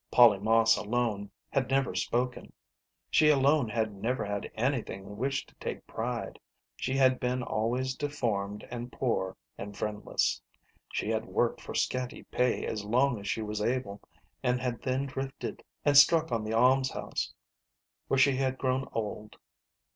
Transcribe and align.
Polly 0.09 0.39
Moss 0.39 0.77
alone 0.77 1.29
had 1.51 1.69
never 1.69 1.93
spoken. 1.93 2.51
She 3.11 3.29
alone 3.29 3.69
had 3.69 3.93
never 3.93 4.25
had 4.25 4.49
anything 4.55 5.03
in 5.05 5.15
which 5.17 5.45
to 5.45 5.53
take 5.59 5.85
pride. 5.85 6.39
She 6.75 6.95
had 6.95 7.19
been 7.19 7.43
always 7.43 7.93
deformed 7.93 8.67
and 8.71 8.91
poor 8.91 9.37
and 9.59 9.77
friendless. 9.77 10.41
She 10.91 11.11
had 11.11 11.25
worked 11.25 11.61
for 11.61 11.75
scanty 11.75 12.23
pay 12.23 12.65
as 12.65 12.83
long 12.83 13.19
as 13.19 13.27
she 13.27 13.43
was 13.43 13.61
able, 13.61 14.01
and 14.41 14.59
had 14.59 14.81
then 14.81 15.05
drifted 15.05 15.63
and 15.85 15.95
struck 15.95 16.31
on 16.31 16.43
the 16.43 16.53
almshouse, 16.53 17.35
where 18.07 18.17
she 18.17 18.37
had 18.37 18.57
grown 18.57 18.87
old. 18.93 19.37